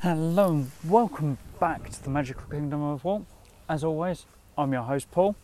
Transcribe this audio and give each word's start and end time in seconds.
Hello 0.00 0.50
and 0.50 0.70
welcome 0.84 1.38
back 1.58 1.88
to 1.88 2.02
the 2.02 2.10
Magical 2.10 2.44
Kingdom 2.50 2.82
of 2.82 3.02
Walt. 3.02 3.24
As 3.66 3.82
always, 3.82 4.26
I'm 4.56 4.70
your 4.74 4.82
host 4.82 5.10
Paul, 5.10 5.36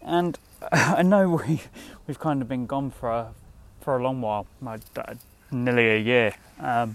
and 0.00 0.38
I 0.72 1.02
know 1.02 1.30
we 1.30 1.62
we've 2.06 2.20
kind 2.20 2.40
of 2.40 2.48
been 2.48 2.66
gone 2.66 2.92
for 2.92 3.10
a 3.10 3.32
for 3.80 3.96
a 3.96 4.02
long 4.02 4.20
while, 4.20 4.46
like, 4.62 4.82
uh, 4.96 5.14
nearly 5.50 5.88
a 5.88 5.98
year. 5.98 6.34
Um, 6.60 6.94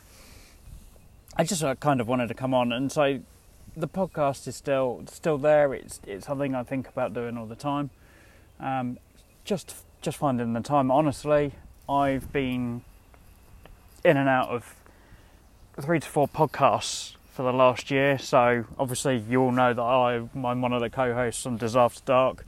I 1.36 1.44
just 1.44 1.62
uh, 1.62 1.76
kind 1.76 2.00
of 2.00 2.08
wanted 2.08 2.28
to 2.30 2.34
come 2.34 2.54
on 2.54 2.72
and 2.72 2.90
say 2.90 3.20
the 3.76 3.90
podcast 3.90 4.48
is 4.48 4.56
still 4.56 5.04
still 5.08 5.38
there. 5.38 5.74
It's 5.74 6.00
it's 6.08 6.26
something 6.28 6.56
I 6.56 6.64
think 6.64 6.88
about 6.88 7.14
doing 7.14 7.38
all 7.38 7.48
the 7.48 7.56
time. 7.56 7.90
Um, 8.62 8.98
just 9.44 9.76
just 10.02 10.18
finding 10.18 10.54
the 10.54 10.62
time. 10.62 10.90
Honestly, 10.90 11.52
I've 11.90 12.32
been 12.32 12.82
in 14.06 14.16
and 14.16 14.30
out 14.30 14.48
of 14.48 14.76
three 15.82 16.00
to 16.00 16.08
four 16.08 16.28
podcasts 16.28 17.16
for 17.32 17.44
the 17.44 17.52
last 17.52 17.90
year. 17.90 18.18
So 18.18 18.66
obviously, 18.78 19.18
you 19.18 19.42
all 19.42 19.52
know 19.52 19.74
that 19.74 19.82
I, 19.82 20.16
I'm 20.16 20.62
one 20.62 20.74
of 20.74 20.82
the 20.82 20.90
co-hosts 20.90 21.46
on 21.46 21.58
Diz 21.58 21.76
After 21.76 22.02
Dark. 22.06 22.46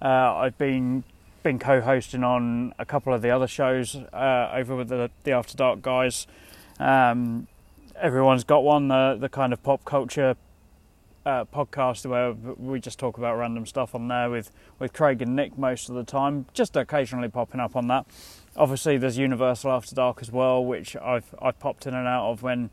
Uh, 0.00 0.34
I've 0.34 0.56
been 0.58 1.04
been 1.42 1.58
co-hosting 1.58 2.24
on 2.24 2.74
a 2.78 2.84
couple 2.84 3.14
of 3.14 3.22
the 3.22 3.30
other 3.30 3.46
shows 3.46 3.94
uh, 3.94 4.50
over 4.52 4.74
with 4.74 4.88
the, 4.88 5.10
the 5.24 5.32
After 5.32 5.56
Dark 5.56 5.82
guys. 5.82 6.26
Um, 6.80 7.46
everyone's 7.96 8.44
got 8.44 8.64
one, 8.64 8.88
the 8.88 9.16
the 9.20 9.28
kind 9.28 9.52
of 9.52 9.62
pop 9.62 9.84
culture 9.84 10.36
uh, 11.26 11.44
podcast 11.44 12.06
where 12.06 12.32
we 12.32 12.80
just 12.80 12.98
talk 12.98 13.18
about 13.18 13.36
random 13.36 13.66
stuff 13.66 13.94
on 13.94 14.08
there 14.08 14.30
with 14.30 14.50
with 14.78 14.92
Craig 14.92 15.20
and 15.20 15.36
Nick 15.36 15.58
most 15.58 15.90
of 15.90 15.96
the 15.96 16.04
time, 16.04 16.46
just 16.54 16.76
occasionally 16.76 17.28
popping 17.28 17.60
up 17.60 17.76
on 17.76 17.88
that. 17.88 18.06
Obviously, 18.58 18.98
there's 18.98 19.16
Universal 19.16 19.70
After 19.70 19.94
Dark 19.94 20.18
as 20.20 20.32
well, 20.32 20.64
which 20.64 20.96
I've 20.96 21.32
I've 21.40 21.58
popped 21.60 21.86
in 21.86 21.94
and 21.94 22.08
out 22.08 22.30
of 22.30 22.42
when 22.42 22.70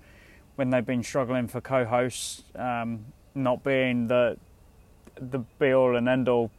when 0.55 0.71
they've 0.71 0.85
been 0.85 1.03
struggling 1.03 1.47
for 1.47 1.61
co-hosts, 1.61 2.43
um, 2.55 3.05
not 3.35 3.63
being 3.63 4.07
the 4.07 4.37
the 5.15 5.39
be 5.59 5.71
all 5.73 5.95
and 5.95 6.09
end 6.09 6.27
all, 6.27 6.49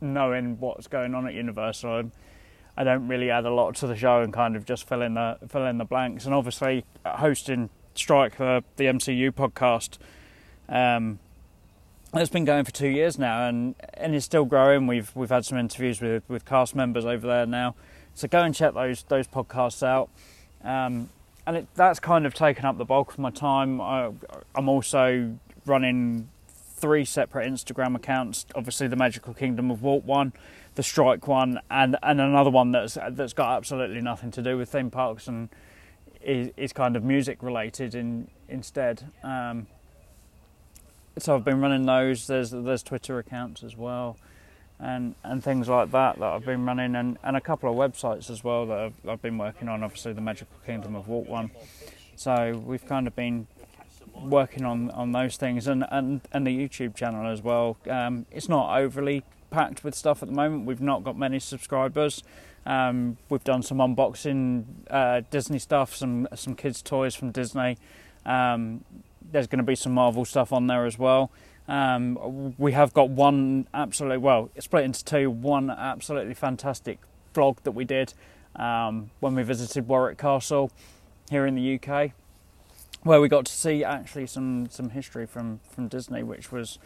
knowing 0.00 0.58
what's 0.58 0.86
going 0.86 1.14
on 1.14 1.26
at 1.26 1.34
Universal. 1.34 2.10
I 2.78 2.84
don't 2.84 3.08
really 3.08 3.30
add 3.30 3.44
a 3.44 3.50
lot 3.50 3.74
to 3.76 3.86
the 3.86 3.96
show 3.96 4.22
and 4.22 4.32
kind 4.32 4.56
of 4.56 4.64
just 4.64 4.88
fill 4.88 5.02
in 5.02 5.14
the 5.14 5.38
fill 5.48 5.66
in 5.66 5.76
the 5.76 5.84
blanks. 5.84 6.24
And 6.24 6.34
obviously, 6.34 6.84
hosting 7.04 7.68
Strike 7.94 8.36
the 8.36 8.64
the 8.76 8.84
MCU 8.84 9.32
podcast. 9.32 9.98
Um, 10.68 11.18
it's 12.14 12.30
been 12.30 12.44
going 12.44 12.64
for 12.64 12.70
two 12.70 12.88
years 12.88 13.18
now, 13.18 13.48
and 13.48 13.74
and 13.94 14.14
it's 14.14 14.24
still 14.24 14.44
growing. 14.44 14.86
We've 14.86 15.10
we've 15.14 15.30
had 15.30 15.44
some 15.44 15.58
interviews 15.58 16.00
with 16.00 16.22
with 16.28 16.44
cast 16.44 16.74
members 16.74 17.04
over 17.04 17.26
there 17.26 17.46
now, 17.46 17.74
so 18.16 18.26
go 18.26 18.40
and 18.40 18.54
check 18.54 18.74
those 18.74 19.04
those 19.04 19.28
podcasts 19.28 19.86
out. 19.86 20.08
Um, 20.64 21.10
and 21.46 21.58
it, 21.58 21.68
that's 21.74 22.00
kind 22.00 22.26
of 22.26 22.34
taken 22.34 22.64
up 22.64 22.78
the 22.78 22.84
bulk 22.84 23.12
of 23.12 23.18
my 23.20 23.30
time. 23.30 23.80
I, 23.80 24.10
I'm 24.54 24.68
also 24.68 25.38
running 25.64 26.28
three 26.48 27.04
separate 27.04 27.48
Instagram 27.48 27.94
accounts. 27.94 28.46
Obviously, 28.54 28.88
the 28.88 28.96
Magical 28.96 29.34
Kingdom 29.34 29.70
of 29.70 29.82
Walt 29.82 30.04
one, 30.04 30.32
the 30.74 30.82
Strike 30.82 31.28
one, 31.28 31.60
and 31.70 31.96
and 32.02 32.20
another 32.20 32.50
one 32.50 32.72
that's 32.72 32.98
that's 33.10 33.34
got 33.34 33.56
absolutely 33.56 34.00
nothing 34.00 34.30
to 34.32 34.42
do 34.42 34.56
with 34.56 34.70
theme 34.70 34.90
parks 34.90 35.28
and 35.28 35.50
is, 36.22 36.50
is 36.56 36.72
kind 36.72 36.96
of 36.96 37.04
music 37.04 37.42
related 37.42 37.94
in 37.94 38.28
instead. 38.48 39.10
Um, 39.22 39.66
so 41.18 41.36
I've 41.36 41.44
been 41.44 41.60
running 41.60 41.84
those. 41.84 42.26
There's 42.26 42.50
there's 42.50 42.82
Twitter 42.82 43.18
accounts 43.18 43.62
as 43.62 43.76
well, 43.76 44.16
and 44.78 45.14
and 45.22 45.42
things 45.42 45.68
like 45.68 45.90
that 45.92 46.18
that 46.18 46.24
I've 46.24 46.44
been 46.44 46.66
running, 46.66 46.94
and, 46.94 47.18
and 47.22 47.36
a 47.36 47.40
couple 47.40 47.70
of 47.70 47.76
websites 47.76 48.30
as 48.30 48.44
well 48.44 48.66
that 48.66 48.78
I've, 48.78 49.08
I've 49.08 49.22
been 49.22 49.38
working 49.38 49.68
on. 49.68 49.82
Obviously, 49.82 50.12
the 50.12 50.20
Magical 50.20 50.56
Kingdom 50.66 50.94
of 50.94 51.08
Walt 51.08 51.26
one. 51.26 51.50
So 52.16 52.62
we've 52.64 52.86
kind 52.86 53.06
of 53.06 53.14
been 53.14 53.46
working 54.14 54.64
on, 54.64 54.90
on 54.90 55.12
those 55.12 55.36
things, 55.36 55.66
and, 55.66 55.84
and 55.90 56.20
and 56.32 56.46
the 56.46 56.56
YouTube 56.56 56.94
channel 56.94 57.30
as 57.30 57.42
well. 57.42 57.76
Um, 57.88 58.26
it's 58.30 58.48
not 58.48 58.78
overly 58.78 59.22
packed 59.50 59.84
with 59.84 59.94
stuff 59.94 60.22
at 60.22 60.28
the 60.28 60.34
moment. 60.34 60.66
We've 60.66 60.80
not 60.80 61.04
got 61.04 61.16
many 61.16 61.38
subscribers. 61.38 62.22
Um, 62.64 63.16
we've 63.28 63.44
done 63.44 63.62
some 63.62 63.78
unboxing 63.78 64.64
uh, 64.90 65.22
Disney 65.30 65.58
stuff, 65.58 65.94
some 65.94 66.28
some 66.34 66.54
kids' 66.54 66.82
toys 66.82 67.14
from 67.14 67.30
Disney. 67.30 67.78
Um, 68.24 68.84
there's 69.30 69.46
going 69.46 69.58
to 69.58 69.64
be 69.64 69.76
some 69.76 69.92
Marvel 69.92 70.24
stuff 70.24 70.52
on 70.52 70.66
there 70.66 70.84
as 70.84 70.98
well. 70.98 71.30
Um, 71.68 72.54
we 72.58 72.72
have 72.72 72.92
got 72.92 73.10
one 73.10 73.66
absolutely 73.74 74.18
well 74.18 74.50
split 74.58 74.84
into 74.84 75.04
two. 75.04 75.30
One 75.30 75.70
absolutely 75.70 76.34
fantastic 76.34 76.98
vlog 77.34 77.58
that 77.64 77.72
we 77.72 77.84
did 77.84 78.14
um, 78.54 79.10
when 79.20 79.34
we 79.34 79.42
visited 79.42 79.88
Warwick 79.88 80.18
Castle 80.18 80.70
here 81.30 81.46
in 81.46 81.54
the 81.54 81.74
UK, 81.80 82.12
where 83.02 83.20
we 83.20 83.28
got 83.28 83.46
to 83.46 83.52
see 83.52 83.84
actually 83.84 84.26
some 84.26 84.68
some 84.70 84.90
history 84.90 85.26
from 85.26 85.60
from 85.68 85.88
Disney, 85.88 86.22
which 86.22 86.52
was 86.52 86.78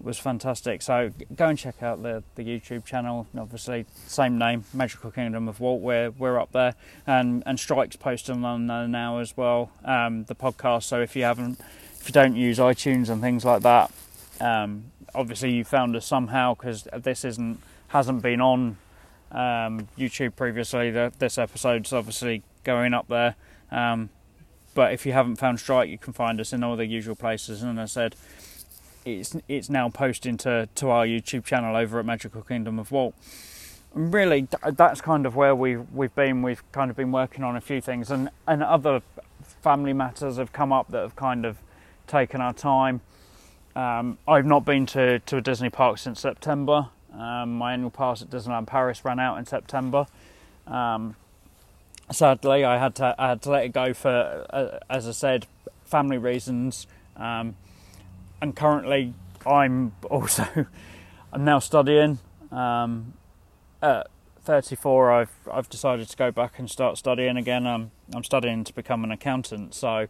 was 0.00 0.18
fantastic. 0.18 0.82
So 0.82 1.12
go 1.34 1.48
and 1.48 1.58
check 1.58 1.82
out 1.82 2.02
the, 2.02 2.22
the 2.34 2.42
YouTube 2.42 2.84
channel. 2.84 3.26
Obviously, 3.38 3.86
same 4.06 4.38
name, 4.38 4.64
Magical 4.72 5.10
Kingdom 5.10 5.48
of 5.48 5.60
Walt. 5.60 5.80
We're 5.80 6.10
we're 6.10 6.38
up 6.38 6.52
there, 6.52 6.74
and 7.06 7.42
and 7.46 7.58
Strikes 7.58 7.96
posting 7.96 8.44
on 8.44 8.66
there 8.66 8.88
now 8.88 9.18
as 9.18 9.36
well. 9.36 9.70
Um, 9.84 10.24
the 10.24 10.34
podcast. 10.34 10.84
So 10.84 11.00
if 11.00 11.14
you 11.14 11.24
haven't, 11.24 11.60
if 12.00 12.08
you 12.08 12.12
don't 12.12 12.36
use 12.36 12.58
iTunes 12.58 13.08
and 13.08 13.20
things 13.20 13.44
like 13.44 13.62
that, 13.62 13.90
um, 14.40 14.90
obviously 15.14 15.52
you 15.52 15.64
found 15.64 15.94
us 15.96 16.06
somehow 16.06 16.54
because 16.54 16.86
this 16.98 17.24
isn't 17.24 17.60
hasn't 17.88 18.22
been 18.22 18.40
on 18.40 18.76
um, 19.30 19.88
YouTube 19.96 20.36
previously. 20.36 20.90
The, 20.90 21.12
this 21.18 21.38
episode's 21.38 21.92
obviously 21.92 22.42
going 22.64 22.94
up 22.94 23.08
there. 23.08 23.36
Um, 23.70 24.10
but 24.74 24.92
if 24.92 25.06
you 25.06 25.12
haven't 25.12 25.36
found 25.36 25.60
Strike, 25.60 25.88
you 25.88 25.98
can 25.98 26.12
find 26.12 26.40
us 26.40 26.52
in 26.52 26.64
all 26.64 26.76
the 26.76 26.86
usual 26.86 27.14
places. 27.14 27.62
And 27.62 27.80
I 27.80 27.84
said 27.84 28.16
it's 29.04 29.36
it's 29.48 29.70
now 29.70 29.88
posting 29.88 30.36
to, 30.38 30.68
to 30.74 30.90
our 30.90 31.06
YouTube 31.06 31.44
channel 31.44 31.76
over 31.76 31.98
at 31.98 32.06
Magical 32.06 32.42
Kingdom 32.42 32.78
of 32.78 32.90
Walt. 32.90 33.14
And 33.94 34.12
really, 34.12 34.48
that's 34.72 35.00
kind 35.00 35.26
of 35.26 35.36
where 35.36 35.54
we've 35.54 35.86
we've 35.92 36.14
been. 36.14 36.42
We've 36.42 36.62
kind 36.72 36.90
of 36.90 36.96
been 36.96 37.12
working 37.12 37.44
on 37.44 37.56
a 37.56 37.60
few 37.60 37.80
things, 37.80 38.10
and 38.10 38.28
and 38.46 38.62
other 38.62 39.02
family 39.62 39.92
matters 39.92 40.36
have 40.36 40.52
come 40.52 40.72
up 40.72 40.88
that 40.90 41.02
have 41.02 41.16
kind 41.16 41.44
of 41.44 41.58
taken 42.06 42.40
our 42.40 42.52
time. 42.52 43.00
Um, 43.76 44.18
I've 44.28 44.46
not 44.46 44.64
been 44.64 44.86
to, 44.86 45.18
to 45.18 45.36
a 45.38 45.40
Disney 45.40 45.70
park 45.70 45.98
since 45.98 46.20
September. 46.20 46.88
Um, 47.12 47.58
my 47.58 47.72
annual 47.72 47.90
pass 47.90 48.22
at 48.22 48.30
Disneyland 48.30 48.66
Paris 48.66 49.04
ran 49.04 49.18
out 49.18 49.38
in 49.38 49.46
September. 49.46 50.06
Um, 50.66 51.16
sadly, 52.10 52.64
I 52.64 52.78
had 52.78 52.94
to 52.96 53.14
I 53.18 53.28
had 53.28 53.42
to 53.42 53.50
let 53.50 53.64
it 53.64 53.72
go 53.72 53.92
for, 53.92 54.46
uh, 54.50 54.78
as 54.90 55.08
I 55.08 55.12
said, 55.12 55.46
family 55.84 56.18
reasons. 56.18 56.86
Um, 57.16 57.56
and 58.40 58.54
currently, 58.54 59.14
I'm 59.46 59.92
also 60.10 60.66
I'm 61.32 61.44
now 61.44 61.58
studying. 61.58 62.18
Um, 62.50 63.14
at 63.82 64.08
34, 64.44 65.12
I've 65.12 65.30
I've 65.50 65.68
decided 65.68 66.08
to 66.08 66.16
go 66.16 66.30
back 66.30 66.58
and 66.58 66.70
start 66.70 66.98
studying 66.98 67.36
again. 67.36 67.66
I'm 67.66 67.90
I'm 68.14 68.24
studying 68.24 68.64
to 68.64 68.72
become 68.72 69.04
an 69.04 69.10
accountant, 69.10 69.74
so 69.74 70.08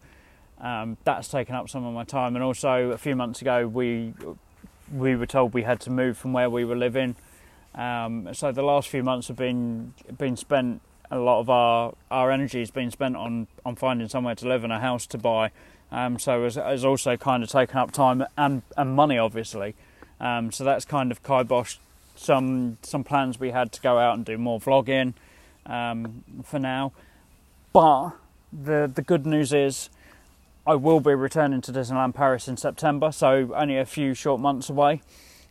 um, 0.60 0.96
that's 1.04 1.28
taken 1.28 1.54
up 1.54 1.68
some 1.68 1.84
of 1.84 1.94
my 1.94 2.04
time. 2.04 2.36
And 2.36 2.44
also, 2.44 2.90
a 2.90 2.98
few 2.98 3.16
months 3.16 3.40
ago, 3.40 3.66
we 3.66 4.14
we 4.92 5.16
were 5.16 5.26
told 5.26 5.54
we 5.54 5.62
had 5.62 5.80
to 5.80 5.90
move 5.90 6.16
from 6.16 6.32
where 6.32 6.50
we 6.50 6.64
were 6.64 6.76
living. 6.76 7.16
Um, 7.74 8.32
so 8.32 8.52
the 8.52 8.62
last 8.62 8.88
few 8.88 9.02
months 9.02 9.28
have 9.28 9.36
been 9.36 9.94
been 10.18 10.36
spent. 10.36 10.80
A 11.10 11.18
lot 11.18 11.40
of 11.40 11.50
our, 11.50 11.94
our 12.10 12.30
energy 12.30 12.60
has 12.60 12.70
been 12.70 12.90
spent 12.90 13.14
on, 13.14 13.46
on 13.64 13.76
finding 13.76 14.08
somewhere 14.08 14.34
to 14.36 14.48
live 14.48 14.64
and 14.64 14.72
a 14.72 14.80
house 14.80 15.06
to 15.08 15.18
buy. 15.18 15.50
Um, 15.92 16.18
so 16.18 16.44
it's, 16.44 16.56
has 16.56 16.84
also 16.84 17.16
kind 17.16 17.42
of 17.42 17.50
taken 17.50 17.76
up 17.78 17.92
time 17.92 18.24
and 18.36 18.62
and 18.76 18.94
money, 18.94 19.18
obviously. 19.18 19.74
Um, 20.20 20.50
so 20.50 20.64
that's 20.64 20.84
kind 20.84 21.12
of 21.12 21.22
kiboshed 21.22 21.78
some 22.16 22.78
some 22.82 23.04
plans 23.04 23.38
we 23.38 23.50
had 23.50 23.72
to 23.72 23.80
go 23.80 23.98
out 23.98 24.14
and 24.14 24.24
do 24.24 24.38
more 24.38 24.60
vlogging 24.60 25.14
um, 25.66 26.24
for 26.44 26.58
now. 26.58 26.92
But 27.72 28.12
the 28.52 28.90
the 28.92 29.02
good 29.02 29.26
news 29.26 29.52
is 29.52 29.90
I 30.66 30.74
will 30.76 31.00
be 31.00 31.14
returning 31.14 31.60
to 31.62 31.72
Disneyland 31.72 32.14
Paris 32.14 32.48
in 32.48 32.56
September, 32.56 33.12
so 33.12 33.52
only 33.54 33.76
a 33.76 33.84
few 33.84 34.14
short 34.14 34.40
months 34.40 34.70
away. 34.70 35.02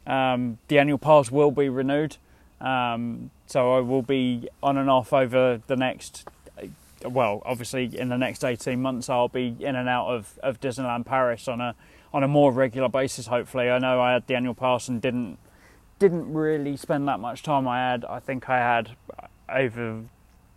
Um, 0.07 0.57
the 0.67 0.79
annual 0.79 0.97
pass 0.97 1.29
will 1.29 1.51
be 1.51 1.69
renewed, 1.69 2.17
um, 2.59 3.29
so 3.45 3.73
I 3.73 3.79
will 3.79 4.01
be 4.01 4.49
on 4.61 4.77
and 4.77 4.89
off 4.89 5.13
over 5.13 5.61
the 5.67 5.75
next. 5.75 6.27
Well, 7.05 7.41
obviously, 7.45 7.97
in 7.97 8.09
the 8.09 8.17
next 8.17 8.43
eighteen 8.43 8.81
months, 8.81 9.07
I'll 9.09 9.27
be 9.27 9.55
in 9.59 9.75
and 9.75 9.87
out 9.87 10.07
of, 10.07 10.39
of 10.41 10.59
Disneyland 10.59 11.05
Paris 11.05 11.47
on 11.47 11.61
a 11.61 11.75
on 12.13 12.23
a 12.23 12.27
more 12.27 12.51
regular 12.51 12.89
basis. 12.89 13.27
Hopefully, 13.27 13.69
I 13.69 13.77
know 13.77 14.01
I 14.01 14.13
had 14.13 14.25
the 14.27 14.35
annual 14.35 14.55
pass 14.55 14.87
and 14.87 15.01
didn't 15.01 15.37
didn't 15.99 16.33
really 16.33 16.75
spend 16.75 17.07
that 17.07 17.19
much 17.19 17.43
time. 17.43 17.67
I 17.67 17.77
had, 17.91 18.03
I 18.05 18.19
think, 18.19 18.49
I 18.49 18.57
had 18.57 18.95
over 19.47 20.03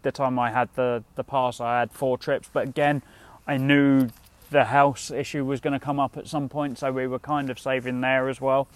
the 0.02 0.12
time 0.12 0.38
I 0.38 0.50
had 0.50 0.70
the 0.76 1.04
the 1.14 1.24
pass, 1.24 1.60
I 1.60 1.80
had 1.80 1.92
four 1.92 2.16
trips. 2.16 2.48
But 2.52 2.68
again, 2.68 3.02
I 3.46 3.58
knew 3.58 4.08
the 4.50 4.66
house 4.66 5.10
issue 5.10 5.44
was 5.44 5.60
going 5.60 5.72
to 5.72 5.84
come 5.84 5.98
up 5.98 6.16
at 6.16 6.26
some 6.26 6.48
point, 6.48 6.78
so 6.78 6.92
we 6.92 7.06
were 7.06 7.18
kind 7.18 7.50
of 7.50 7.58
saving 7.58 8.00
there 8.00 8.28
as 8.28 8.40
well. 8.40 8.68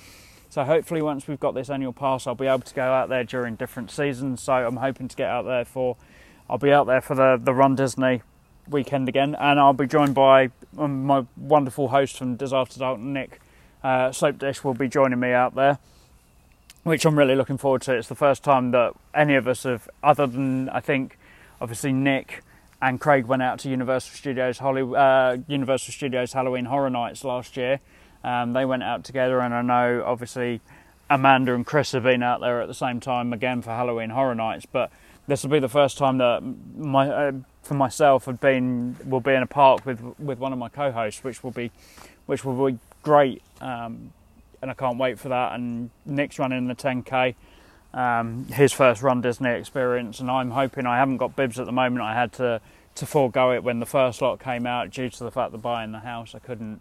So 0.49 0.64
hopefully, 0.64 1.00
once 1.00 1.28
we've 1.28 1.38
got 1.38 1.55
this 1.55 1.70
annual 1.70 1.93
pass, 1.93 2.26
I'll 2.26 2.34
be 2.34 2.46
able 2.46 2.61
to 2.61 2.75
go 2.75 2.82
out 2.82 3.08
there 3.08 3.22
during 3.22 3.55
different 3.55 3.90
seasons. 3.90 4.43
So 4.43 4.52
I'm 4.52 4.76
hoping 4.76 5.06
to 5.06 5.17
get 5.17 5.28
out 5.28 5.44
there 5.44 5.64
for, 5.64 5.96
I'll 6.49 6.58
be 6.58 6.72
out 6.72 6.87
there 6.87 7.00
for 7.00 7.14
the 7.14 7.40
the 7.43 7.55
Run 7.55 7.76
Disney 7.76 8.22
weekend 8.69 9.08
again, 9.08 9.37
and 9.38 9.61
I'll 9.61 9.72
be 9.72 9.87
joined 9.87 10.14
by 10.14 10.50
um, 10.78 11.05
my 11.05 11.26
wonderful 11.37 11.88
host 11.88 12.19
from 12.19 12.37
Diz 12.37 12.52
After 12.52 12.78
Dark, 12.78 12.99
Nick 12.99 13.40
uh, 13.82 14.12
Soap 14.12 14.38
Dish, 14.38 14.64
will 14.64 14.75
be 14.75 14.88
joining 14.88 15.20
me 15.20 15.32
out 15.32 15.55
there, 15.55 15.78
which 16.82 17.05
I'm 17.05 17.19
really 17.19 17.37
looking 17.37 17.58
forward 17.58 17.82
to. 17.82 17.94
It's 17.94 18.08
the 18.08 18.14
first 18.14 18.43
time 18.43 18.72
that 18.72 18.94
any 19.14 19.37
of 19.37 19.46
us 19.46 19.62
have, 19.64 19.88
other 20.02 20.26
than 20.26 20.69
I 20.69 20.81
think, 20.81 21.19
obviously 21.61 21.93
Nick 21.93 22.43
and 22.82 23.00
Craig 23.00 23.27
went 23.27 23.43
out 23.43 23.59
to 23.61 23.69
Universal 23.69 24.17
Studios 24.17 24.61
uh, 24.61 25.37
Universal 25.47 25.93
Studios 25.93 26.32
Halloween 26.32 26.65
Horror 26.67 26.91
Nights 26.91 27.25
last 27.25 27.56
year. 27.56 27.81
Um, 28.25 28.53
they 28.53 28.65
went 28.65 28.82
out 28.82 29.05
together, 29.05 29.41
and 29.41 29.55
I 29.55 29.62
know 29.62 30.03
obviously 30.05 30.61
Amanda 31.09 31.55
and 31.55 31.67
Chris 31.67 31.93
have 31.93 32.05
been 32.05 32.23
out 32.23 32.41
there 32.41 32.61
at 32.61 32.69
the 32.69 32.75
same 32.75 33.00
time 33.00 33.32
again 33.32 33.62
for 33.62 33.71
Halloween 33.71 34.11
Horror 34.11 34.35
Nights, 34.35 34.67
but 34.67 34.91
this 35.27 35.43
will 35.43 35.50
be 35.50 35.59
the 35.59 35.69
first 35.69 35.99
time 35.99 36.19
that 36.19 36.43
my 36.77 37.09
uh, 37.09 37.32
for 37.62 37.75
myself 37.75 38.25
have 38.25 38.41
been 38.41 38.97
will 39.05 39.21
be 39.21 39.32
in 39.32 39.43
a 39.43 39.47
park 39.47 39.85
with 39.85 40.00
with 40.19 40.38
one 40.38 40.53
of 40.53 40.59
my 40.59 40.69
co-hosts, 40.69 41.23
which 41.23 41.43
will 41.43 41.50
be 41.50 41.71
which 42.27 42.44
will 42.44 42.71
be 42.71 42.79
great, 43.03 43.43
um, 43.61 44.12
and 44.62 44.71
I 44.71 44.75
can't 44.75 44.99
wait 44.99 45.19
for 45.19 45.29
that. 45.29 45.53
And 45.55 45.91
Nick's 46.06 46.38
running 46.38 46.69
the 46.69 46.75
10k, 46.75 47.35
um, 47.93 48.47
his 48.47 48.73
first 48.73 49.03
run 49.03 49.21
Disney 49.21 49.51
experience, 49.51 50.21
and 50.21 50.31
I'm 50.31 50.51
hoping 50.53 50.87
I 50.87 50.99
haven't 50.99 51.17
got 51.17 51.37
bibs 51.37 51.59
at 51.59 51.67
the 51.67 51.73
moment. 51.73 52.03
I 52.03 52.15
had 52.15 52.33
to 52.35 52.61
to 52.97 53.07
forego 53.07 53.53
it 53.53 53.63
when 53.63 53.79
the 53.79 53.87
first 53.87 54.21
lot 54.21 54.41
came 54.41 54.67
out 54.67 54.91
due 54.91 55.09
to 55.09 55.25
the 55.25 55.31
fact 55.31 55.53
that 55.53 55.59
buying 55.59 55.93
the 55.93 56.01
house 56.01 56.35
I 56.35 56.39
couldn't 56.39 56.81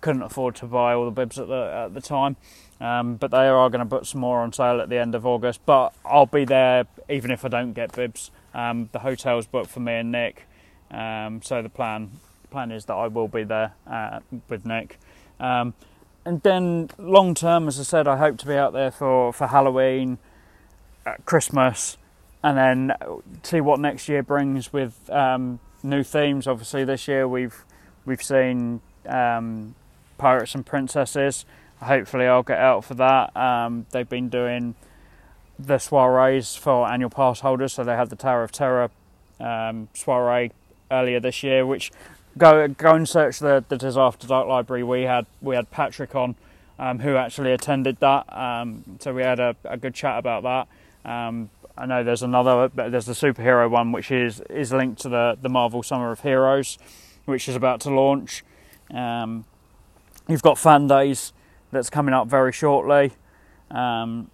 couldn't 0.00 0.22
afford 0.22 0.54
to 0.56 0.66
buy 0.66 0.92
all 0.92 1.06
the 1.06 1.10
bibs 1.10 1.38
at 1.38 1.48
the 1.48 1.84
at 1.86 1.94
the 1.94 2.00
time. 2.00 2.36
Um, 2.80 3.16
but 3.16 3.30
they 3.30 3.48
are 3.48 3.70
going 3.70 3.80
to 3.80 3.88
put 3.88 4.06
some 4.06 4.20
more 4.20 4.40
on 4.40 4.52
sale 4.52 4.80
at 4.80 4.88
the 4.88 4.98
end 4.98 5.14
of 5.14 5.24
August. 5.24 5.60
But 5.64 5.94
I'll 6.04 6.26
be 6.26 6.44
there 6.44 6.86
even 7.08 7.30
if 7.30 7.44
I 7.44 7.48
don't 7.48 7.72
get 7.72 7.92
bibs. 7.92 8.30
Um, 8.52 8.88
the 8.92 9.00
hotel's 9.00 9.46
booked 9.46 9.70
for 9.70 9.80
me 9.80 9.94
and 9.94 10.12
Nick, 10.12 10.46
um, 10.90 11.40
so 11.42 11.62
the 11.62 11.68
plan 11.68 12.10
plan 12.50 12.70
is 12.70 12.84
that 12.84 12.94
I 12.94 13.08
will 13.08 13.28
be 13.28 13.44
there 13.44 13.72
uh, 13.86 14.20
with 14.48 14.64
Nick. 14.64 14.98
Um, 15.40 15.74
and 16.24 16.42
then 16.42 16.90
long 16.98 17.34
term, 17.34 17.68
as 17.68 17.78
I 17.78 17.82
said, 17.82 18.08
I 18.08 18.16
hope 18.16 18.38
to 18.38 18.46
be 18.46 18.54
out 18.54 18.72
there 18.72 18.90
for 18.90 19.32
for 19.32 19.46
Halloween, 19.48 20.18
uh, 21.06 21.14
Christmas, 21.24 21.96
and 22.42 22.56
then 22.56 22.92
see 23.42 23.60
what 23.60 23.80
next 23.80 24.08
year 24.08 24.22
brings 24.22 24.72
with 24.72 25.10
um, 25.10 25.60
new 25.82 26.02
themes. 26.02 26.46
Obviously, 26.46 26.84
this 26.84 27.06
year 27.06 27.28
we've 27.28 27.64
we've 28.06 28.22
seen 28.22 28.80
um, 29.06 29.74
pirates 30.18 30.54
and 30.54 30.64
princesses. 30.64 31.44
Hopefully, 31.82 32.26
I'll 32.26 32.42
get 32.42 32.58
out 32.58 32.84
for 32.84 32.94
that. 32.94 33.36
Um, 33.36 33.86
they've 33.90 34.08
been 34.08 34.28
doing 34.30 34.74
the 35.58 35.78
soirees 35.78 36.56
for 36.56 36.88
annual 36.88 37.10
pass 37.10 37.40
holders, 37.40 37.74
so 37.74 37.84
they 37.84 37.96
had 37.96 38.08
the 38.10 38.16
Tower 38.16 38.42
of 38.42 38.52
Terror 38.52 38.90
um, 39.40 39.88
soiree 39.92 40.52
earlier 40.90 41.20
this 41.20 41.42
year. 41.42 41.66
Which 41.66 41.92
go 42.36 42.68
go 42.68 42.94
and 42.94 43.08
search 43.08 43.38
the 43.38 43.64
the 43.68 43.76
Diz 43.76 43.96
After 43.96 44.26
Dark 44.26 44.48
library. 44.48 44.82
We 44.82 45.02
had 45.02 45.26
we 45.40 45.54
had 45.56 45.70
Patrick 45.70 46.14
on, 46.14 46.36
um, 46.78 47.00
who 47.00 47.16
actually 47.16 47.52
attended 47.52 47.98
that. 48.00 48.26
Um, 48.36 48.84
so 49.00 49.12
we 49.14 49.22
had 49.22 49.40
a, 49.40 49.56
a, 49.64 49.76
good 49.76 49.94
chat 49.94 50.18
about 50.18 50.42
that. 50.42 51.10
Um, 51.10 51.50
I 51.76 51.86
know 51.86 52.04
there's 52.04 52.22
another, 52.22 52.68
there's 52.68 53.06
the 53.06 53.12
superhero 53.12 53.68
one, 53.68 53.92
which 53.92 54.10
is 54.10 54.40
is 54.50 54.72
linked 54.72 55.00
to 55.02 55.08
the 55.08 55.38
the 55.40 55.48
Marvel 55.48 55.82
Summer 55.82 56.10
of 56.10 56.20
Heroes, 56.20 56.78
which 57.24 57.48
is 57.48 57.56
about 57.56 57.80
to 57.82 57.90
launch. 57.90 58.44
Um, 58.92 59.44
you've 60.28 60.42
got 60.42 60.58
Fan 60.58 60.86
Days 60.86 61.32
that's 61.72 61.90
coming 61.90 62.14
up 62.14 62.28
very 62.28 62.52
shortly. 62.52 63.12
Um, 63.70 64.30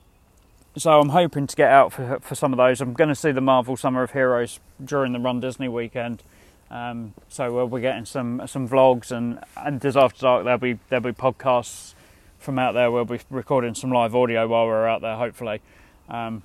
so 0.77 1.01
I'm 1.01 1.09
hoping 1.11 1.47
to 1.47 1.57
get 1.57 1.71
out 1.71 1.93
for 1.93 2.19
for 2.21 2.35
some 2.35 2.53
of 2.53 2.59
those. 2.59 2.81
I'm 2.81 2.93
going 2.93 3.09
to 3.09 3.15
see 3.15 3.33
the 3.33 3.41
Marvel 3.41 3.77
Summer 3.77 4.03
of 4.03 4.13
Heroes 4.13 4.61
during 4.83 5.13
the 5.13 5.19
Run 5.19 5.41
Disney 5.41 5.69
weekend. 5.69 6.23
Um, 6.71 7.15
so 7.29 7.53
we'll 7.53 7.69
be 7.69 7.81
getting 7.81 8.05
some 8.05 8.43
some 8.47 8.69
vlogs 8.69 9.11
and 9.11 9.41
and 9.57 9.81
Diz 9.81 9.97
After 9.97 10.21
Dark. 10.21 10.45
There'll 10.45 10.59
be 10.59 10.79
there'll 10.89 11.03
be 11.03 11.13
podcasts 11.13 11.95
from 12.39 12.59
out 12.59 12.73
there. 12.75 12.91
We'll 12.91 13.05
be 13.05 13.21
recording 13.29 13.75
some 13.75 13.91
live 13.91 14.15
audio 14.15 14.47
while 14.47 14.67
we're 14.67 14.87
out 14.87 15.01
there, 15.01 15.17
hopefully. 15.17 15.61
Um, 16.09 16.43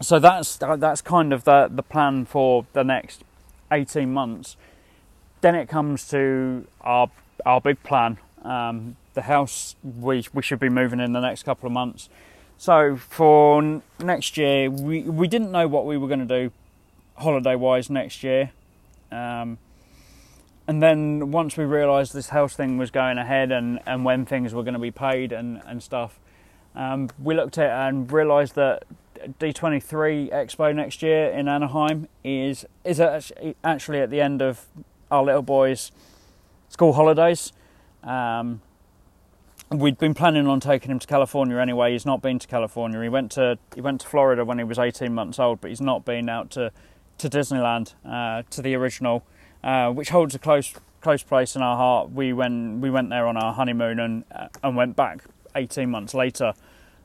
so 0.00 0.18
that's 0.18 0.56
that's 0.56 1.00
kind 1.00 1.32
of 1.32 1.44
the 1.44 1.68
the 1.70 1.82
plan 1.82 2.26
for 2.26 2.66
the 2.72 2.84
next 2.84 3.24
18 3.72 4.12
months. 4.12 4.56
Then 5.40 5.54
it 5.54 5.68
comes 5.68 6.08
to 6.08 6.66
our 6.80 7.10
our 7.44 7.60
big 7.60 7.82
plan. 7.82 8.18
Um, 8.42 8.96
the 9.14 9.22
house 9.22 9.74
we 9.82 10.26
we 10.32 10.42
should 10.42 10.60
be 10.60 10.68
moving 10.68 11.00
in 11.00 11.12
the 11.12 11.20
next 11.20 11.42
couple 11.42 11.66
of 11.66 11.72
months. 11.72 12.08
So 12.56 12.96
for 12.96 13.82
next 13.98 14.36
year, 14.36 14.70
we 14.70 15.02
we 15.02 15.26
didn't 15.26 15.50
know 15.50 15.66
what 15.66 15.86
we 15.86 15.96
were 15.96 16.08
going 16.08 16.26
to 16.26 16.40
do 16.42 16.52
holiday 17.16 17.56
wise 17.56 17.90
next 17.90 18.22
year. 18.22 18.50
Um, 19.10 19.58
and 20.66 20.82
then 20.82 21.30
once 21.30 21.56
we 21.56 21.64
realised 21.64 22.14
this 22.14 22.30
house 22.30 22.54
thing 22.54 22.78
was 22.78 22.90
going 22.90 23.18
ahead 23.18 23.52
and, 23.52 23.80
and 23.86 24.04
when 24.04 24.24
things 24.24 24.54
were 24.54 24.62
going 24.62 24.74
to 24.74 24.80
be 24.80 24.90
paid 24.90 25.32
and, 25.32 25.60
and 25.66 25.82
stuff, 25.82 26.18
um, 26.74 27.10
we 27.22 27.34
looked 27.34 27.58
at 27.58 27.66
it 27.66 27.70
and 27.70 28.10
realised 28.10 28.54
that 28.54 28.84
D23 29.38 30.32
Expo 30.32 30.74
next 30.74 31.02
year 31.02 31.30
in 31.30 31.48
Anaheim 31.48 32.08
is 32.22 32.66
is 32.84 33.00
actually 33.62 34.00
at 34.00 34.10
the 34.10 34.20
end 34.20 34.42
of 34.42 34.66
our 35.10 35.24
little 35.24 35.42
boy's 35.42 35.92
school 36.68 36.92
holidays. 36.92 37.52
Um, 38.02 38.60
we'd 39.70 39.98
been 39.98 40.14
planning 40.14 40.46
on 40.46 40.60
taking 40.60 40.90
him 40.90 40.98
to 40.98 41.06
California 41.06 41.56
anyway. 41.58 41.92
He's 41.92 42.06
not 42.06 42.20
been 42.20 42.38
to 42.38 42.46
California. 42.46 43.00
He 43.02 43.08
went 43.08 43.30
to 43.32 43.58
he 43.74 43.80
went 43.80 44.00
to 44.02 44.06
Florida 44.06 44.44
when 44.44 44.58
he 44.58 44.64
was 44.64 44.78
18 44.78 45.14
months 45.14 45.38
old, 45.38 45.60
but 45.60 45.70
he's 45.70 45.80
not 45.80 46.04
been 46.04 46.28
out 46.28 46.50
to 46.52 46.72
to 47.18 47.28
Disneyland 47.28 47.94
uh, 48.04 48.42
to 48.50 48.62
the 48.62 48.74
original, 48.74 49.24
uh, 49.62 49.90
which 49.90 50.10
holds 50.10 50.34
a 50.34 50.38
close 50.38 50.74
close 51.00 51.22
place 51.22 51.54
in 51.54 51.62
our 51.62 51.76
heart. 51.76 52.10
We 52.10 52.32
went 52.32 52.80
we 52.80 52.90
went 52.90 53.10
there 53.10 53.26
on 53.26 53.36
our 53.36 53.52
honeymoon 53.52 54.00
and 54.00 54.24
uh, 54.34 54.48
and 54.62 54.76
went 54.76 54.96
back 54.96 55.24
18 55.54 55.90
months 55.90 56.14
later. 56.14 56.54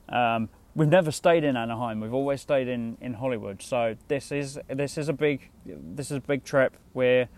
Um, 0.08 0.48
we've 0.74 0.88
never 0.88 1.10
stayed 1.10 1.44
in 1.44 1.56
Anaheim. 1.56 2.00
We've 2.00 2.14
always 2.14 2.40
stayed 2.40 2.68
in, 2.68 2.96
in 3.00 3.14
Hollywood. 3.14 3.62
So 3.62 3.96
this 4.08 4.32
is 4.32 4.58
this 4.68 4.98
is 4.98 5.08
a 5.08 5.12
big 5.12 5.50
this 5.64 6.10
is 6.10 6.18
a 6.18 6.20
big 6.20 6.44
trip. 6.44 6.76
We're 6.94 7.28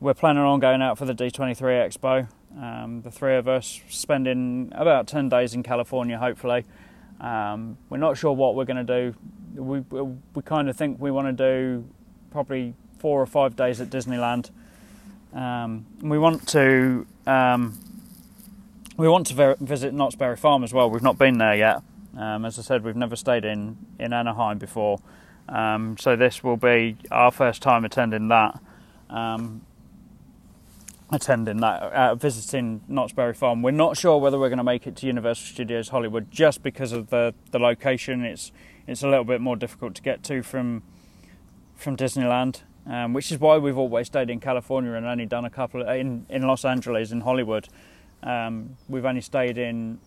we're 0.00 0.14
planning 0.14 0.42
on 0.42 0.60
going 0.60 0.80
out 0.80 0.96
for 0.96 1.04
the 1.04 1.14
D23 1.14 1.56
Expo. 1.56 2.28
Um, 2.60 3.02
the 3.02 3.10
three 3.10 3.36
of 3.36 3.48
us 3.48 3.80
spending 3.88 4.72
about 4.74 5.06
10 5.06 5.28
days 5.28 5.54
in 5.54 5.62
California, 5.62 6.18
hopefully. 6.18 6.64
Um, 7.20 7.76
we're 7.88 7.98
not 7.98 8.16
sure 8.16 8.32
what 8.32 8.54
we're 8.54 8.64
going 8.64 8.86
to 8.86 9.12
do. 9.12 9.14
We, 9.54 9.80
we 9.80 10.42
kind 10.42 10.68
of 10.68 10.76
think 10.76 11.00
we 11.00 11.10
want 11.10 11.26
to 11.26 11.32
do 11.32 11.84
probably 12.30 12.74
four 12.98 13.20
or 13.20 13.26
five 13.26 13.56
days 13.56 13.80
at 13.80 13.90
Disneyland. 13.90 14.50
Um, 15.34 15.86
we 16.00 16.18
want 16.18 16.46
to 16.48 17.06
um, 17.26 17.78
we 18.96 19.08
want 19.08 19.26
to 19.28 19.34
ver- 19.34 19.56
visit 19.60 19.94
Knott's 19.94 20.16
Berry 20.16 20.36
Farm 20.36 20.64
as 20.64 20.72
well. 20.72 20.90
We've 20.90 21.02
not 21.02 21.18
been 21.18 21.38
there 21.38 21.54
yet. 21.54 21.82
Um, 22.16 22.44
as 22.44 22.58
I 22.58 22.62
said, 22.62 22.82
we've 22.82 22.96
never 22.96 23.14
stayed 23.14 23.44
in, 23.44 23.76
in 23.98 24.12
Anaheim 24.12 24.58
before. 24.58 24.98
Um, 25.48 25.96
so 25.98 26.16
this 26.16 26.42
will 26.42 26.56
be 26.56 26.96
our 27.10 27.30
first 27.30 27.62
time 27.62 27.84
attending 27.84 28.28
that 28.28 28.60
attending 31.10 31.58
that, 31.58 31.82
uh, 31.82 32.14
visiting 32.14 32.82
Knott's 32.86 33.12
Berry 33.12 33.34
Farm. 33.34 33.62
We're 33.62 33.70
not 33.70 33.96
sure 33.96 34.18
whether 34.18 34.38
we're 34.38 34.50
going 34.50 34.58
to 34.58 34.64
make 34.64 34.86
it 34.86 34.96
to 34.96 35.06
Universal 35.06 35.46
Studios 35.46 35.88
Hollywood 35.88 36.30
just 36.30 36.62
because 36.62 36.92
of 36.92 37.10
the, 37.10 37.34
the 37.50 37.58
location. 37.58 38.24
It's 38.24 38.52
it's 38.86 39.02
a 39.02 39.08
little 39.08 39.24
bit 39.24 39.40
more 39.40 39.56
difficult 39.56 39.94
to 39.96 40.02
get 40.02 40.22
to 40.24 40.42
from 40.42 40.82
from 41.76 41.96
Disneyland, 41.96 42.62
um, 42.86 43.12
which 43.12 43.30
is 43.30 43.38
why 43.38 43.58
we've 43.58 43.78
always 43.78 44.06
stayed 44.06 44.30
in 44.30 44.40
California 44.40 44.92
and 44.92 45.06
only 45.06 45.26
done 45.26 45.44
a 45.44 45.50
couple 45.50 45.82
of, 45.82 45.88
in 45.88 46.26
in 46.28 46.42
Los 46.42 46.64
Angeles 46.64 47.10
in 47.10 47.22
Hollywood. 47.22 47.68
Um, 48.22 48.76
we've 48.88 49.04
only 49.04 49.20
stayed 49.20 49.58
in 49.58 50.00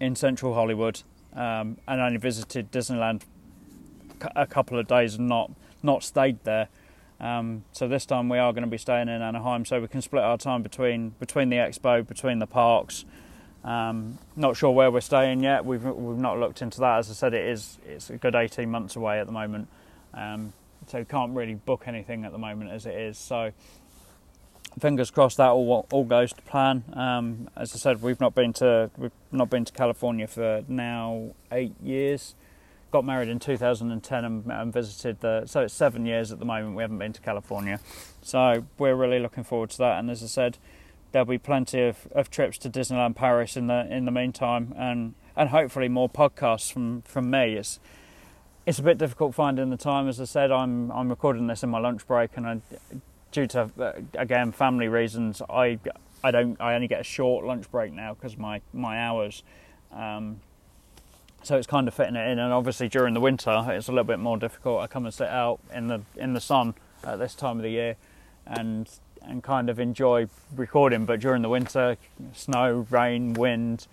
in 0.00 0.16
Central 0.16 0.54
Hollywood 0.54 1.02
um, 1.34 1.78
and 1.86 2.00
only 2.00 2.18
visited 2.18 2.70
Disneyland 2.70 3.22
a 4.36 4.46
couple 4.46 4.78
of 4.78 4.86
days 4.86 5.16
and 5.16 5.28
not 5.28 5.50
not 5.82 6.02
stayed 6.02 6.42
there. 6.44 6.68
Um, 7.24 7.64
so 7.72 7.88
this 7.88 8.04
time 8.04 8.28
we 8.28 8.36
are 8.36 8.52
going 8.52 8.64
to 8.64 8.70
be 8.70 8.76
staying 8.76 9.08
in 9.08 9.22
Anaheim, 9.22 9.64
so 9.64 9.80
we 9.80 9.88
can 9.88 10.02
split 10.02 10.22
our 10.22 10.36
time 10.36 10.62
between 10.62 11.14
between 11.18 11.48
the 11.48 11.56
expo, 11.56 12.06
between 12.06 12.38
the 12.38 12.46
parks. 12.46 13.06
Um, 13.64 14.18
not 14.36 14.58
sure 14.58 14.72
where 14.72 14.90
we're 14.90 15.00
staying 15.00 15.42
yet. 15.42 15.64
We've 15.64 15.82
we've 15.82 16.18
not 16.18 16.38
looked 16.38 16.60
into 16.60 16.80
that. 16.80 16.98
As 16.98 17.10
I 17.10 17.14
said, 17.14 17.32
it 17.32 17.46
is 17.46 17.78
it's 17.86 18.10
a 18.10 18.18
good 18.18 18.34
18 18.34 18.70
months 18.70 18.94
away 18.94 19.20
at 19.20 19.26
the 19.26 19.32
moment, 19.32 19.68
um, 20.12 20.52
so 20.86 21.02
can't 21.02 21.34
really 21.34 21.54
book 21.54 21.84
anything 21.86 22.26
at 22.26 22.32
the 22.32 22.38
moment 22.38 22.70
as 22.70 22.84
it 22.84 22.94
is. 22.94 23.16
So 23.16 23.52
fingers 24.78 25.10
crossed 25.10 25.38
that 25.38 25.48
all 25.48 25.86
all 25.90 26.04
goes 26.04 26.34
to 26.34 26.42
plan. 26.42 26.84
Um, 26.92 27.48
as 27.56 27.74
I 27.74 27.78
said, 27.78 28.02
we've 28.02 28.20
not 28.20 28.34
been 28.34 28.52
to 28.54 28.90
we've 28.98 29.12
not 29.32 29.48
been 29.48 29.64
to 29.64 29.72
California 29.72 30.26
for 30.26 30.62
now 30.68 31.30
eight 31.50 31.72
years 31.82 32.34
got 32.94 33.04
married 33.04 33.28
in 33.28 33.40
2010 33.40 34.24
and, 34.24 34.46
and, 34.46 34.72
visited 34.72 35.18
the. 35.18 35.42
So 35.46 35.62
it's 35.62 35.74
seven 35.74 36.06
years 36.06 36.30
at 36.30 36.38
the 36.38 36.44
moment. 36.44 36.76
We 36.76 36.82
haven't 36.84 36.98
been 36.98 37.12
to 37.14 37.20
California, 37.20 37.80
so 38.22 38.64
we're 38.78 38.94
really 38.94 39.18
looking 39.18 39.42
forward 39.42 39.70
to 39.70 39.78
that. 39.78 39.98
And 39.98 40.08
as 40.08 40.22
I 40.22 40.26
said, 40.26 40.58
there'll 41.10 41.26
be 41.26 41.38
plenty 41.38 41.82
of, 41.82 42.06
of 42.12 42.30
trips 42.30 42.56
to 42.58 42.70
Disneyland 42.70 43.16
Paris 43.16 43.56
in 43.56 43.66
the 43.66 43.92
in 43.92 44.04
the 44.04 44.12
meantime, 44.12 44.72
and 44.78 45.14
and 45.34 45.48
hopefully 45.48 45.88
more 45.88 46.08
podcasts 46.08 46.72
from 46.72 47.02
from 47.02 47.28
me. 47.30 47.54
It's 47.54 47.80
it's 48.64 48.78
a 48.78 48.82
bit 48.84 48.96
difficult 48.96 49.34
finding 49.34 49.70
the 49.70 49.76
time. 49.76 50.06
As 50.06 50.20
I 50.20 50.24
said, 50.24 50.52
I'm 50.52 50.92
I'm 50.92 51.08
recording 51.08 51.48
this 51.48 51.64
in 51.64 51.70
my 51.70 51.80
lunch 51.80 52.06
break, 52.06 52.36
and 52.36 52.46
I, 52.46 52.60
due 53.32 53.48
to 53.48 53.70
uh, 53.80 53.92
again 54.16 54.52
family 54.52 54.86
reasons, 54.86 55.42
I 55.50 55.80
I 56.22 56.30
don't 56.30 56.60
I 56.60 56.76
only 56.76 56.86
get 56.86 57.00
a 57.00 57.04
short 57.18 57.44
lunch 57.44 57.68
break 57.72 57.92
now 57.92 58.14
because 58.14 58.38
my 58.38 58.60
my 58.72 59.00
hours. 59.00 59.42
Um, 59.90 60.38
so 61.44 61.56
it's 61.56 61.66
kind 61.66 61.86
of 61.88 61.94
fitting 61.94 62.16
it 62.16 62.28
in, 62.28 62.38
and 62.38 62.52
obviously 62.52 62.88
during 62.88 63.14
the 63.14 63.20
winter 63.20 63.64
it's 63.68 63.88
a 63.88 63.92
little 63.92 64.04
bit 64.04 64.18
more 64.18 64.36
difficult. 64.36 64.80
I 64.80 64.86
come 64.86 65.04
and 65.04 65.14
sit 65.14 65.28
out 65.28 65.60
in 65.72 65.88
the 65.88 66.02
in 66.16 66.32
the 66.32 66.40
sun 66.40 66.74
at 67.02 67.18
this 67.18 67.34
time 67.34 67.58
of 67.58 67.62
the 67.62 67.70
year, 67.70 67.96
and 68.46 68.88
and 69.22 69.42
kind 69.42 69.70
of 69.70 69.78
enjoy 69.78 70.28
recording. 70.54 71.06
But 71.06 71.20
during 71.20 71.42
the 71.42 71.48
winter, 71.48 71.96
snow, 72.32 72.86
rain, 72.90 73.34
wind, 73.34 73.86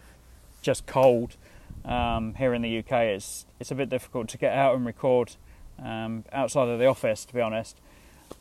just 0.62 0.86
cold. 0.86 1.36
Um, 1.84 2.36
here 2.36 2.54
in 2.54 2.62
the 2.62 2.80
UK, 2.80 2.92
it's 2.92 3.46
it's 3.60 3.72
a 3.72 3.76
bit 3.76 3.90
difficult 3.90 4.30
to 4.30 4.38
get 4.38 4.54
out 4.54 4.76
and 4.76 4.86
record 4.86 5.36
um, 5.84 6.26
outside 6.32 6.68
of 6.68 6.80
the 6.80 6.86
office, 6.86 7.26
to 7.26 7.34
be 7.34 7.42
honest. 7.42 7.78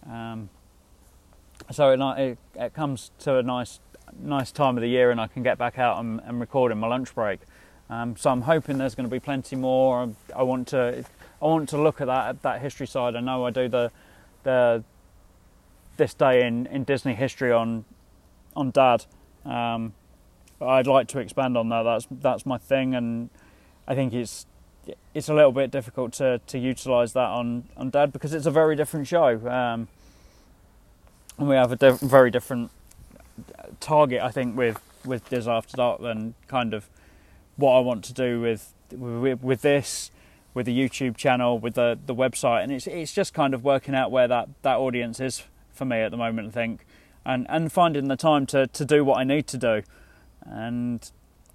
Um, 0.08 0.50
so 1.70 1.90
it, 1.90 2.00
it, 2.20 2.38
it 2.54 2.74
comes 2.74 3.10
to 3.20 3.38
a 3.38 3.42
nice 3.42 3.80
nice 4.18 4.52
time 4.52 4.76
of 4.76 4.82
the 4.82 4.88
year, 4.88 5.10
and 5.10 5.20
I 5.20 5.26
can 5.26 5.42
get 5.42 5.58
back 5.58 5.78
out 5.78 5.98
and, 5.98 6.20
and 6.24 6.40
record 6.40 6.72
in 6.72 6.78
my 6.78 6.88
lunch 6.88 7.14
break. 7.14 7.40
Um, 7.90 8.16
so 8.16 8.30
I'm 8.30 8.42
hoping 8.42 8.78
there's 8.78 8.94
going 8.94 9.08
to 9.08 9.12
be 9.12 9.20
plenty 9.20 9.56
more. 9.56 10.10
I 10.34 10.42
want 10.44 10.68
to 10.68 11.04
I 11.42 11.44
want 11.44 11.68
to 11.70 11.82
look 11.82 12.00
at 12.00 12.06
that 12.06 12.42
that 12.42 12.62
history 12.62 12.86
side. 12.86 13.16
I 13.16 13.20
know 13.20 13.44
I 13.44 13.50
do 13.50 13.68
the 13.68 13.90
the 14.44 14.84
this 15.96 16.14
day 16.14 16.46
in, 16.46 16.66
in 16.66 16.84
Disney 16.84 17.14
history 17.14 17.52
on 17.52 17.84
on 18.54 18.70
Dad. 18.70 19.06
Um, 19.44 19.92
I'd 20.60 20.86
like 20.86 21.08
to 21.08 21.18
expand 21.18 21.56
on 21.56 21.68
that. 21.70 21.82
That's 21.82 22.06
that's 22.10 22.46
my 22.46 22.58
thing, 22.58 22.94
and 22.94 23.28
I 23.88 23.96
think 23.96 24.12
it's 24.12 24.46
it's 25.12 25.28
a 25.28 25.34
little 25.34 25.52
bit 25.52 25.72
difficult 25.72 26.12
to 26.14 26.40
to 26.46 26.58
utilise 26.58 27.12
that 27.12 27.28
on 27.28 27.64
on 27.76 27.90
Dad 27.90 28.12
because 28.12 28.34
it's 28.34 28.46
a 28.46 28.52
very 28.52 28.76
different 28.76 29.08
show, 29.08 29.48
um, 29.48 29.88
and 31.38 31.48
we 31.48 31.56
have 31.56 31.72
a 31.72 31.76
diff- 31.76 32.00
very 32.00 32.30
different 32.30 32.70
target. 33.80 34.22
I 34.22 34.30
think 34.30 34.56
with 34.56 34.80
with 35.04 35.28
Diz 35.28 35.48
After 35.48 35.76
Dark 35.76 36.00
than 36.02 36.34
kind 36.46 36.72
of 36.72 36.88
what 37.60 37.72
I 37.76 37.80
want 37.80 38.04
to 38.04 38.12
do 38.12 38.40
with 38.40 38.74
with, 38.90 39.42
with 39.42 39.62
this 39.62 40.10
with 40.52 40.66
the 40.66 40.76
YouTube 40.76 41.16
channel, 41.16 41.58
with 41.58 41.74
the 41.74 41.98
the 42.04 42.14
website, 42.14 42.62
and 42.62 42.72
it's 42.72 42.86
it's 42.86 43.12
just 43.12 43.32
kind 43.34 43.54
of 43.54 43.64
working 43.64 43.94
out 43.94 44.10
where 44.10 44.28
that 44.28 44.48
that 44.62 44.76
audience 44.76 45.20
is 45.20 45.44
for 45.72 45.84
me 45.84 46.00
at 46.00 46.10
the 46.10 46.16
moment. 46.16 46.48
I 46.48 46.50
think, 46.50 46.86
and 47.24 47.46
and 47.48 47.72
finding 47.72 48.08
the 48.08 48.16
time 48.16 48.46
to 48.46 48.66
to 48.66 48.84
do 48.84 49.04
what 49.04 49.18
I 49.18 49.24
need 49.24 49.46
to 49.48 49.58
do, 49.58 49.82
and 50.42 51.10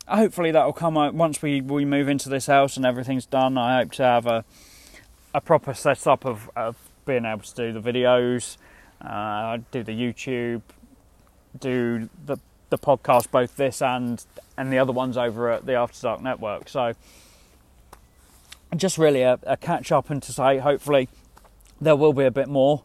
hopefully 0.08 0.52
that 0.52 0.66
will 0.66 0.74
come 0.74 0.98
out 0.98 1.14
once 1.14 1.42
we 1.42 1.62
we 1.62 1.84
move 1.86 2.08
into 2.08 2.30
this 2.30 2.48
house 2.48 2.78
and 2.78 2.86
everything's 2.86 3.26
done. 3.26 3.58
I 3.58 3.80
hope 3.80 3.92
to 3.94 4.04
have 4.04 4.26
a 4.26 4.46
a 5.34 5.42
proper 5.42 5.74
setup 5.74 6.26
of, 6.26 6.50
of 6.56 6.78
being 7.06 7.26
able 7.26 7.42
to 7.42 7.56
do 7.56 7.78
the 7.78 7.92
videos, 7.92 8.56
uh, 9.02 9.58
do 9.72 9.84
the 9.84 9.92
YouTube, 9.92 10.62
do 11.60 12.10
the 12.26 12.38
the 12.70 12.78
podcast, 12.78 13.32
both 13.32 13.56
this 13.56 13.82
and 13.82 14.24
and 14.58 14.72
the 14.72 14.78
other 14.78 14.92
ones 14.92 15.18
over 15.18 15.52
at 15.52 15.66
the 15.66 15.74
After 15.74 16.02
Dark 16.02 16.22
Network. 16.22 16.70
So 16.70 16.94
just 18.76 18.98
really 18.98 19.22
a, 19.22 19.40
a 19.44 19.58
catch 19.58 19.92
up 19.92 20.10
and 20.10 20.22
to 20.22 20.34
say 20.34 20.58
hopefully 20.58 21.08
there 21.80 21.96
will 21.96 22.14
be 22.14 22.26
a 22.26 22.32
bit 22.32 22.48
more 22.48 22.84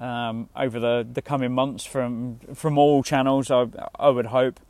um, 0.00 0.48
over 0.56 0.80
the, 0.80 1.06
the 1.10 1.22
coming 1.22 1.52
months 1.52 1.84
from 1.84 2.38
from 2.54 2.78
all 2.78 3.02
channels. 3.02 3.50
I, 3.50 3.66
I 3.98 4.08
would 4.08 4.26
hope, 4.26 4.60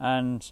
and 0.00 0.50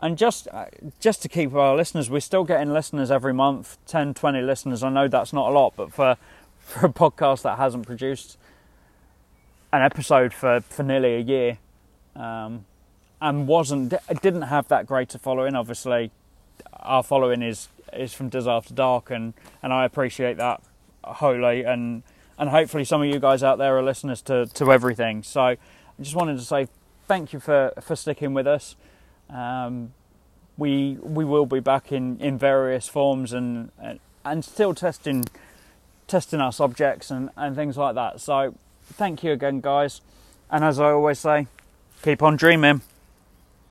and 0.00 0.18
just 0.18 0.48
uh, 0.48 0.66
just 1.00 1.22
to 1.22 1.28
keep 1.28 1.54
our 1.54 1.76
listeners, 1.76 2.10
we're 2.10 2.20
still 2.20 2.44
getting 2.44 2.72
listeners 2.72 3.10
every 3.10 3.34
month, 3.34 3.78
10, 3.86 4.14
20 4.14 4.42
listeners. 4.42 4.82
I 4.82 4.90
know 4.90 5.08
that's 5.08 5.32
not 5.32 5.50
a 5.50 5.52
lot, 5.52 5.74
but 5.76 5.92
for 5.92 6.16
for 6.58 6.86
a 6.86 6.92
podcast 6.92 7.42
that 7.42 7.56
hasn't 7.56 7.86
produced 7.86 8.36
an 9.72 9.82
episode 9.82 10.32
for, 10.32 10.60
for 10.60 10.82
nearly 10.82 11.14
a 11.14 11.20
year, 11.20 11.58
um, 12.18 12.64
and 13.20 13.46
wasn't 13.48 13.94
didn't 14.22 14.42
have 14.42 14.68
that 14.68 14.86
greater 14.86 15.18
following. 15.18 15.54
Obviously, 15.54 16.10
our 16.74 17.02
following 17.02 17.42
is 17.42 17.68
is 17.92 18.12
from 18.12 18.28
Diz 18.28 18.46
After 18.46 18.74
Dark, 18.74 19.10
and 19.10 19.34
and 19.62 19.72
I 19.72 19.84
appreciate 19.84 20.36
that 20.36 20.62
wholly 21.04 21.64
and 21.64 22.02
and 22.38 22.50
hopefully 22.50 22.84
some 22.84 23.02
of 23.02 23.08
you 23.08 23.18
guys 23.18 23.42
out 23.42 23.58
there 23.58 23.76
are 23.76 23.82
listeners 23.82 24.22
to, 24.22 24.46
to 24.46 24.72
everything. 24.72 25.22
So 25.22 25.40
I 25.40 25.58
just 26.00 26.14
wanted 26.14 26.38
to 26.38 26.44
say 26.44 26.68
thank 27.08 27.32
you 27.32 27.40
for, 27.40 27.72
for 27.80 27.96
sticking 27.96 28.32
with 28.32 28.46
us. 28.46 28.76
Um, 29.28 29.92
we 30.56 30.98
we 31.00 31.24
will 31.24 31.46
be 31.46 31.60
back 31.60 31.92
in, 31.92 32.20
in 32.20 32.38
various 32.38 32.88
forms 32.88 33.32
and 33.32 33.70
and 34.24 34.44
still 34.44 34.74
testing 34.74 35.24
testing 36.06 36.40
our 36.40 36.52
subjects 36.52 37.10
and, 37.10 37.30
and 37.36 37.54
things 37.54 37.76
like 37.76 37.94
that. 37.94 38.20
So 38.20 38.54
thank 38.84 39.22
you 39.22 39.32
again, 39.32 39.60
guys. 39.60 40.00
And 40.50 40.64
as 40.64 40.80
I 40.80 40.90
always 40.90 41.18
say, 41.18 41.46
keep 42.02 42.22
on 42.22 42.36
dreaming. 42.36 42.82